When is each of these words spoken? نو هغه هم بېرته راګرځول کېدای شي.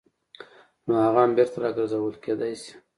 نو 0.85 0.93
هغه 1.05 1.19
هم 1.23 1.31
بېرته 1.37 1.57
راګرځول 1.63 2.15
کېدای 2.23 2.53
شي. 2.61 2.73